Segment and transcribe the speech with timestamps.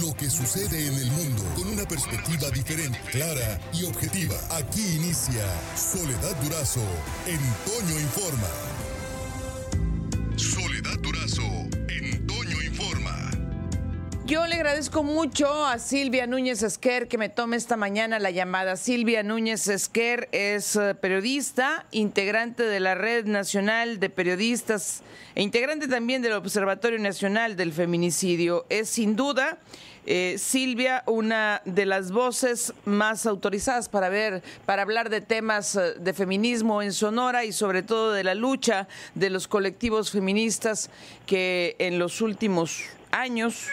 [0.00, 4.36] lo que sucede en el mundo con una perspectiva diferente, clara y objetiva.
[4.50, 5.44] Aquí inicia
[5.76, 6.80] Soledad Durazo
[7.26, 8.71] en Toño Informa.
[14.32, 18.76] Yo le agradezco mucho a Silvia Núñez Esquer que me tome esta mañana la llamada.
[18.76, 25.02] Silvia Núñez Esquer es eh, periodista, integrante de la Red Nacional de Periodistas
[25.34, 28.64] e integrante también del Observatorio Nacional del Feminicidio.
[28.70, 29.58] Es sin duda,
[30.06, 35.92] eh, Silvia, una de las voces más autorizadas para ver, para hablar de temas eh,
[36.00, 40.88] de feminismo en Sonora y sobre todo de la lucha de los colectivos feministas
[41.26, 43.68] que en los últimos años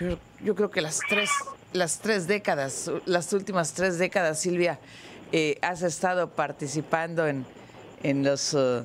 [0.00, 1.30] yo, yo creo que las tres,
[1.72, 4.78] las tres décadas, las últimas tres décadas, Silvia,
[5.32, 7.44] eh, has estado participando en,
[8.02, 8.82] en los, eh,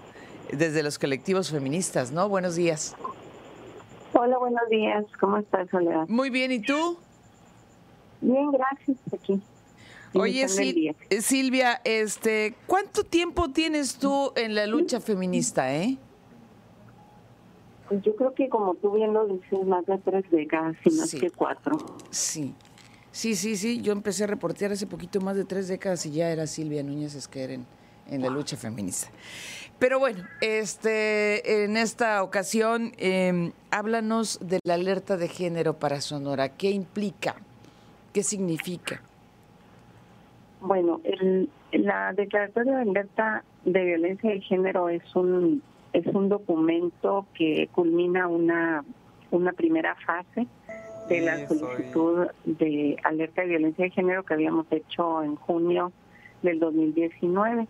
[0.51, 2.27] desde los colectivos feministas, ¿no?
[2.29, 2.95] Buenos días.
[4.13, 5.05] Hola, buenos días.
[5.19, 6.07] ¿Cómo estás, Soledad?
[6.07, 6.97] Muy bien, ¿y tú?
[8.21, 8.97] Bien, gracias.
[9.13, 9.41] Aquí.
[10.15, 15.97] Oye, Sil- Silvia, este, ¿cuánto tiempo tienes tú en la lucha feminista, eh?
[17.89, 21.09] Pues yo creo que como tú bien lo dices, más de tres décadas, si es
[21.09, 21.19] Sí.
[21.19, 21.77] que cuatro.
[22.11, 22.53] Sí.
[23.11, 23.81] Sí, sí, sí.
[23.81, 27.15] Yo empecé a reportear hace poquito más de tres décadas y ya era Silvia Núñez
[27.15, 27.65] Esquer en,
[28.07, 29.09] en la lucha feminista.
[29.79, 36.49] Pero bueno, este, en esta ocasión, eh, háblanos de la alerta de género para Sonora.
[36.49, 37.35] ¿Qué implica?
[38.13, 39.01] ¿Qué significa?
[40.61, 45.61] Bueno, el, la declaratoria de alerta de violencia de género es un
[45.93, 48.83] es un documento que culmina una
[49.31, 50.47] una primera fase
[51.07, 55.91] de la solicitud de alerta de violencia de género que habíamos hecho en junio
[56.43, 57.67] del 2019.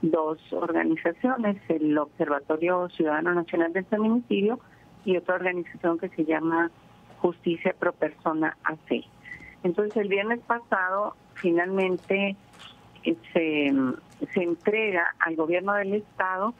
[0.00, 4.60] Dos organizaciones, el Observatorio Ciudadano Nacional del Feminicidio
[5.04, 6.70] y otra organización que se llama
[7.20, 9.04] Justicia Pro Persona AC.
[9.64, 12.36] Entonces, el viernes pasado, finalmente
[13.02, 13.74] eh, se,
[14.32, 16.54] se entrega al gobierno del Estado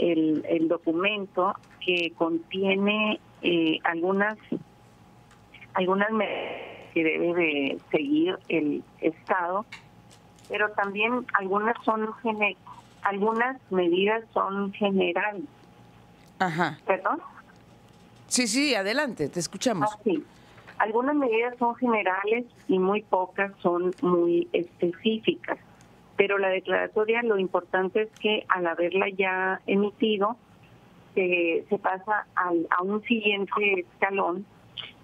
[0.00, 4.36] el, el documento que contiene eh, algunas
[5.74, 9.64] algunas medidas que debe de seguir el Estado,
[10.48, 12.08] pero también algunas son
[13.02, 15.44] algunas medidas son generales.
[16.38, 16.78] Ajá.
[16.86, 17.20] ¿Perdón?
[18.26, 19.90] Sí, sí, adelante, te escuchamos.
[19.92, 20.24] Ah, sí.
[20.78, 25.58] Algunas medidas son generales y muy pocas son muy específicas.
[26.20, 30.36] Pero la declaratoria, lo importante es que al haberla ya emitido,
[31.14, 34.44] se, se pasa al- a un siguiente escalón,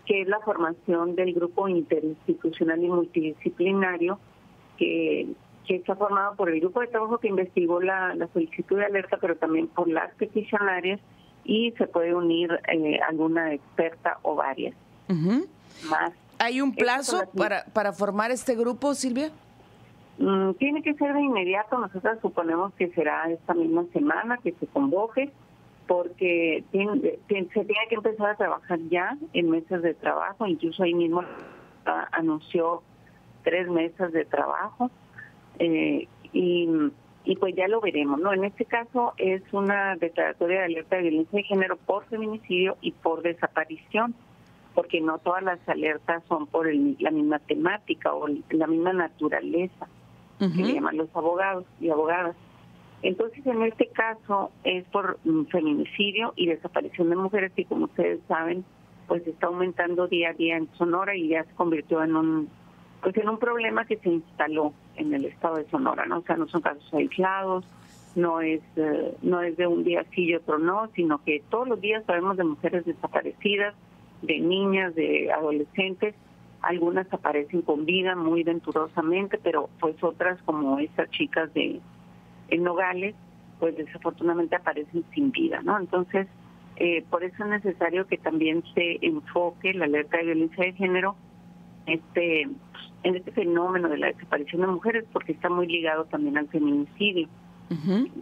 [0.05, 4.19] que es la formación del grupo interinstitucional y multidisciplinario,
[4.76, 5.28] que,
[5.66, 9.16] que está formado por el grupo de trabajo que investigó la, la solicitud de alerta,
[9.19, 11.00] pero también por las peticionarias,
[11.44, 14.75] y se puede unir eh, alguna experta o varias
[15.88, 16.12] más.
[16.38, 19.31] ¿Hay un plazo para, para formar este grupo, Silvia?
[20.19, 24.66] Mm, tiene que ser de inmediato, nosotros suponemos que será esta misma semana que se
[24.66, 25.31] convoque,
[25.87, 26.78] porque se
[27.28, 31.22] tiene que empezar a trabajar ya en mesas de trabajo, incluso ahí mismo
[32.12, 32.82] anunció
[33.44, 34.91] tres mesas de trabajo,
[35.59, 36.69] eh, y,
[37.25, 38.32] y pues ya lo veremos, ¿no?
[38.32, 42.93] En este caso es una declaratoria de alerta de violencia de género por feminicidio y
[42.93, 44.15] por desaparición
[44.75, 49.87] porque no todas las alertas son por el- la misma temática o la misma naturaleza
[50.38, 52.36] que le llaman los abogados y abogadas.
[53.02, 58.20] Entonces, en este caso es por mm, feminicidio y desaparición de mujeres que, como ustedes
[58.26, 58.64] saben,
[59.06, 62.48] pues está aumentando día a día en Sonora y ya se convirtió en un
[63.02, 66.19] pues en un problema que se instaló en el estado de Sonora, ¿no?
[66.19, 67.64] O sea, no son casos aislados,
[68.16, 71.69] no es eh, no es de un día sí y otro no, sino que todos
[71.69, 73.75] los días sabemos de mujeres desaparecidas,
[74.22, 76.14] de niñas, de adolescentes,
[76.66, 81.81] algunas aparecen con vida muy venturosamente, pero pues otras como estas chicas de
[82.49, 83.15] en Nogales,
[83.59, 85.78] pues desafortunadamente aparecen sin vida, ¿no?
[85.78, 86.26] Entonces,
[86.76, 91.16] eh, por eso es necesario que también se enfoque la alerta de violencia de género
[91.87, 92.43] este
[93.02, 97.29] en este fenómeno de la desaparición de mujeres, porque está muy ligado también al feminicidio.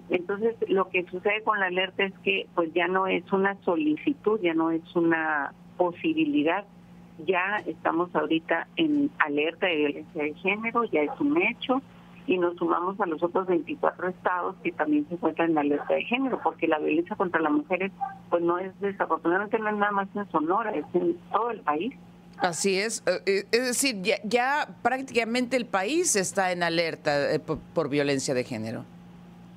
[0.08, 4.40] Entonces, lo que sucede con la alerta es que pues ya no es una solicitud,
[4.42, 6.64] ya no es una posibilidad,
[7.18, 11.80] ya estamos ahorita en alerta de violencia de género, ya es un hecho,
[12.26, 16.04] y nos sumamos a los otros 24 estados que también se encuentran en alerta de
[16.04, 17.92] género, porque la violencia contra las mujeres
[18.30, 21.94] pues no es desafortunadamente no es nada más en Sonora, es en todo el país.
[22.38, 23.02] Así es.
[23.06, 27.88] Eh, eh, Es decir, ya, ya prácticamente el país está en alerta eh, por, por
[27.88, 28.84] violencia de género.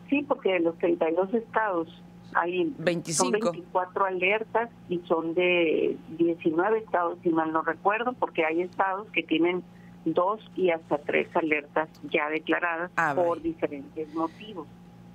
[0.09, 1.87] Sí, porque de los 32 estados
[2.33, 3.23] Hay 25.
[3.23, 9.07] Son 24 alertas y son de 19 estados, si mal no recuerdo, porque hay estados
[9.11, 9.63] que tienen
[10.05, 14.67] dos y hasta tres alertas ya declaradas Ah, por diferentes motivos.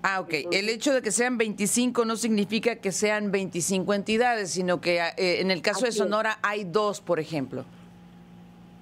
[0.03, 0.35] Ah, ok.
[0.51, 5.41] El hecho de que sean 25 no significa que sean 25 entidades, sino que eh,
[5.41, 5.93] en el caso de.
[5.93, 7.65] Sonora hay dos, por ejemplo.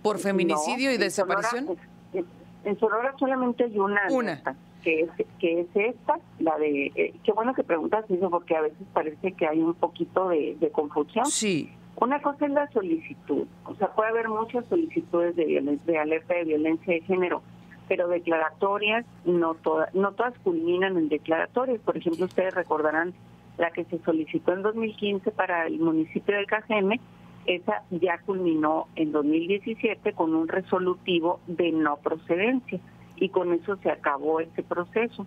[0.02, 1.66] ¿Por feminicidio No, y desaparición?
[1.66, 1.82] Sonora,
[2.14, 2.26] en,
[2.64, 4.32] en Sonora solamente hay una, Una.
[4.32, 8.56] alerta, que es que es esta, la de eh, qué bueno que preguntas eso porque
[8.56, 11.26] a veces parece que hay un poquito de, de confusión.
[11.26, 11.70] Sí.
[11.96, 16.44] Una cosa es la solicitud, o sea, puede haber muchas solicitudes de, de alerta de
[16.44, 17.42] violencia de género,
[17.88, 21.80] pero declaratorias no todas, no todas culminan en declaratorias.
[21.80, 23.12] Por ejemplo, ustedes recordarán
[23.58, 27.00] la que se solicitó en 2015 para el municipio de Cajeme,
[27.44, 32.80] esa ya culminó en 2017 con un resolutivo de no procedencia
[33.20, 35.26] y con eso se acabó este proceso.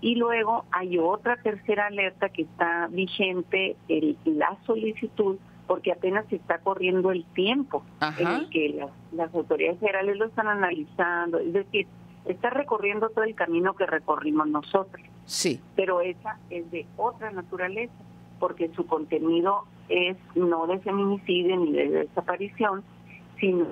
[0.00, 6.36] Y luego hay otra tercera alerta que está vigente, el, la solicitud, porque apenas se
[6.36, 7.82] está corriendo el tiempo
[8.18, 11.38] en el que las, las autoridades federales lo están analizando.
[11.38, 11.86] Es decir,
[12.24, 15.60] está recorriendo todo el camino que recorrimos nosotros Sí.
[15.76, 17.92] pero esa es de otra naturaleza,
[18.40, 22.82] porque su contenido es no de feminicidio ni de desaparición,
[23.38, 23.66] sino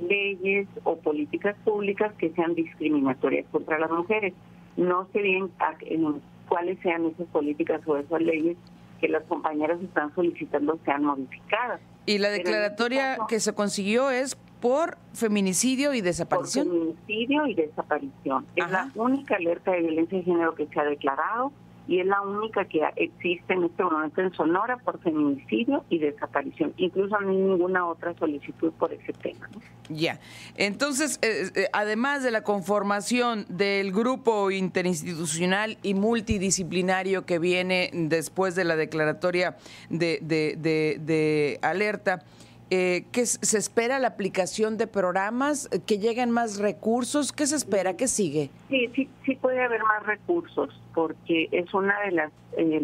[0.00, 4.34] leyes o políticas públicas que sean discriminatorias contra las mujeres.
[4.76, 5.50] No sé bien
[5.82, 8.56] en cuáles sean esas políticas o esas leyes
[9.00, 11.80] que las compañeras están solicitando sean modificadas.
[12.06, 16.68] Y la este declaratoria caso- que se consiguió es por feminicidio y por desaparición.
[16.68, 18.46] feminicidio y desaparición.
[18.56, 21.52] Es la única alerta de violencia de género que se ha declarado
[21.88, 26.72] y es la única que existe en este momento en Sonora por feminicidio y desaparición.
[26.76, 29.48] Incluso no hay ninguna otra solicitud por ese tema.
[29.88, 30.18] Ya.
[30.56, 38.54] Entonces, eh, eh, además de la conformación del grupo interinstitucional y multidisciplinario que viene después
[38.54, 39.56] de la declaratoria
[39.90, 42.22] de, de- de- de alerta,
[42.70, 45.68] eh, ¿qué se espera la aplicación de programas?
[45.72, 47.32] Eh, ¿Que lleguen más recursos?
[47.32, 47.96] ¿Qué se espera?
[47.96, 48.50] ¿Qué sigue?
[48.68, 52.80] Sí, sí, sí puede haber más recursos porque es una de las eh,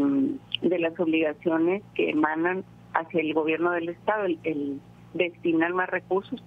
[0.62, 2.64] de las obligaciones que emanan
[2.94, 4.80] hacia el gobierno del estado el, el
[5.14, 6.42] destinar más recursos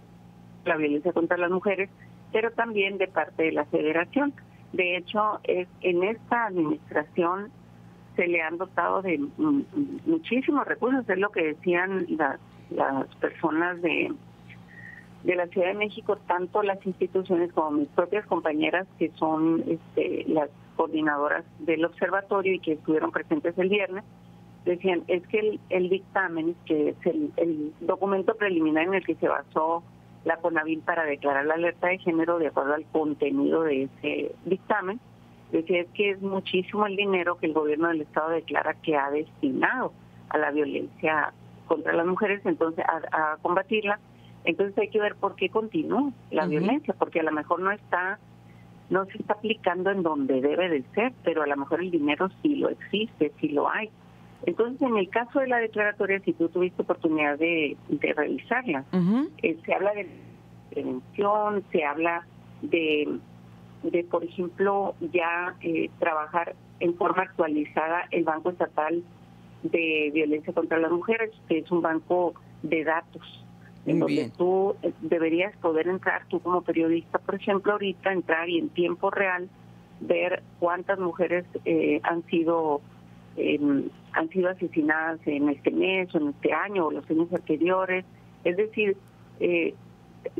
[0.65, 1.89] la violencia contra las mujeres,
[2.31, 4.33] pero también de parte de la Federación.
[4.73, 7.51] De hecho, es en esta administración
[8.15, 9.65] se le han dotado de mm, mm,
[10.05, 12.39] muchísimos recursos, es lo que decían las,
[12.69, 14.11] las personas de
[15.25, 20.23] de la Ciudad de México, tanto las instituciones como mis propias compañeras, que son este,
[20.27, 24.03] las coordinadoras del observatorio y que estuvieron presentes el viernes,
[24.65, 29.15] decían, es que el, el dictamen, que es el, el documento preliminar en el que
[29.15, 29.83] se basó
[30.25, 34.99] la CONAVIL para declarar la alerta de género de acuerdo al contenido de ese dictamen,
[35.51, 39.09] decía es que es muchísimo el dinero que el gobierno del Estado declara que ha
[39.11, 39.91] destinado
[40.29, 41.33] a la violencia
[41.65, 43.99] contra las mujeres, entonces a, a combatirla.
[44.43, 48.19] Entonces hay que ver por qué continúa la violencia, porque a lo mejor no está,
[48.89, 52.29] no se está aplicando en donde debe de ser, pero a lo mejor el dinero
[52.41, 53.89] sí lo existe, sí lo hay.
[54.45, 58.83] Entonces, en el caso de la declaratoria, si tú tuviste oportunidad de, de revisarla,
[59.41, 60.07] eh, se habla de
[60.69, 62.27] prevención, se habla
[62.61, 63.17] de,
[63.81, 69.03] de por ejemplo, ya eh, trabajar en forma actualizada el Banco Estatal
[69.71, 72.33] de Violencia contra las Mujeres, que es un banco
[72.63, 73.45] de datos,
[73.85, 74.31] en donde Bien.
[74.31, 79.11] tú eh, deberías poder entrar, tú como periodista, por ejemplo, ahorita entrar y en tiempo
[79.11, 79.49] real
[80.01, 82.81] ver cuántas mujeres eh, han sido
[83.37, 83.59] eh,
[84.13, 88.05] han sido asesinadas en este mes o en este año o los años anteriores,
[88.45, 88.95] es decir,
[89.41, 89.73] eh,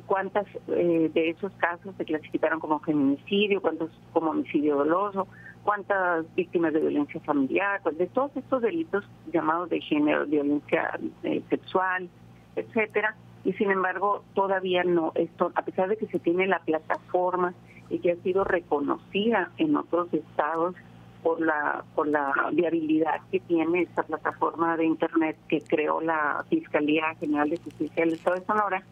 [0.05, 5.27] cuántas eh, de esos casos se clasificaron como feminicidio, cuántos como homicidio doloso,
[5.65, 9.03] cuántas víctimas de violencia familiar, de todos estos delitos
[9.34, 12.07] llamados de género, violencia eh, sexual,
[12.55, 13.15] etcétera.
[13.43, 17.53] Y sin embargo, todavía no, esto, a pesar de que se tiene la plataforma
[17.89, 20.75] y que ha sido reconocida en otros estados
[21.24, 27.15] por la por la viabilidad que tiene esta plataforma de internet que creó la Fiscalía
[27.19, 28.84] General de Justicia del Estado de Sonora,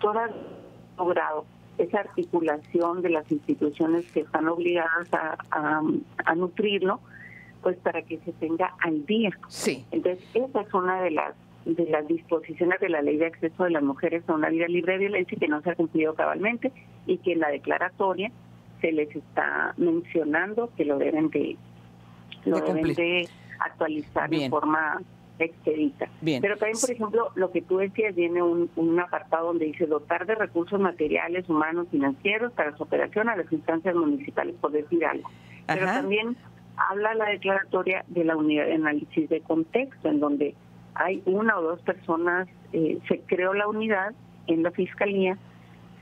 [0.00, 0.36] todavía
[0.96, 1.44] logrado
[1.82, 5.82] esa articulación de las instituciones que están obligadas a, a,
[6.24, 7.00] a nutrirlo,
[7.62, 9.30] pues para que se tenga al día.
[9.48, 9.84] Sí.
[9.90, 11.34] Entonces, esa es una de las
[11.64, 14.94] de las disposiciones de la ley de acceso de las mujeres a una vida libre
[14.94, 16.72] de violencia que no se ha cumplido cabalmente
[17.06, 18.32] y que en la declaratoria
[18.80, 21.56] se les está mencionando que lo deben de
[22.46, 24.44] lo De deben de actualizar Bien.
[24.44, 25.02] de forma
[25.44, 26.08] expedita.
[26.20, 26.40] Bien.
[26.42, 30.26] Pero también, por ejemplo, lo que tú decías, viene un, un apartado donde dice dotar
[30.26, 35.28] de recursos materiales, humanos, financieros para su operación a las instancias municipales, por decir algo.
[35.66, 36.00] Pero Ajá.
[36.00, 36.36] también
[36.76, 40.54] habla la declaratoria de la unidad de análisis de contexto, en donde
[40.94, 44.12] hay una o dos personas, eh, se creó la unidad
[44.46, 45.38] en la fiscalía,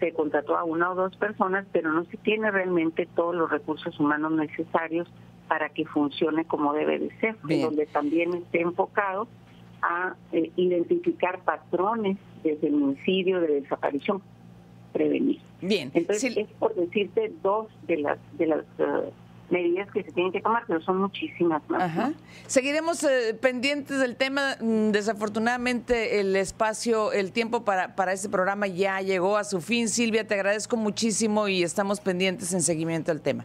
[0.00, 3.98] se contrató a una o dos personas, pero no se tiene realmente todos los recursos
[3.98, 5.08] humanos necesarios
[5.48, 9.26] para que funcione como debe de ser, donde también esté enfocado
[9.82, 14.22] a eh, identificar patrones de feminicidio, de desaparición,
[14.92, 15.40] prevenir.
[15.60, 15.90] Bien.
[15.94, 19.10] Entonces, es por decirte dos de las de las eh,
[19.50, 22.12] medidas que se tienen que tomar, pero son muchísimas más.
[22.46, 24.56] Seguiremos eh, pendientes del tema.
[24.60, 29.88] Mm, desafortunadamente el espacio, el tiempo para, para este programa ya llegó a su fin.
[29.88, 33.44] Silvia, te agradezco muchísimo y estamos pendientes en seguimiento al tema.